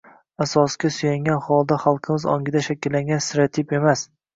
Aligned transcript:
asosga 0.45 0.91
suyangan 0.95 1.45
holda 1.49 1.79
xalqimiz 1.85 2.29
ongida 2.39 2.67
shakllangan– 2.73 3.25
stereotip 3.31 3.81
emas. 3.83 4.09